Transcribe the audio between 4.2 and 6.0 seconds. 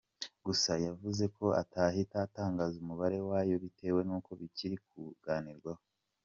bikiri kuganirwaho.